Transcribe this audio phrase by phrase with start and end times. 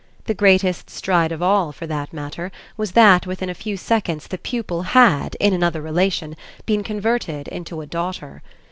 [0.25, 4.39] The greatest stride of all, for that matter, was that within a few seconds the
[4.39, 6.35] pupil had, in another relation,
[6.65, 8.41] been converted into a daughter.